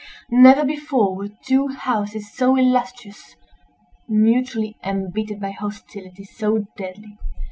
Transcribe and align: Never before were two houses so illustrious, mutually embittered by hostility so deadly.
Never 0.31 0.65
before 0.65 1.15
were 1.15 1.27
two 1.27 1.67
houses 1.67 2.33
so 2.33 2.55
illustrious, 2.57 3.35
mutually 4.09 4.75
embittered 4.83 5.39
by 5.39 5.51
hostility 5.51 6.23
so 6.23 6.65
deadly. 6.75 7.19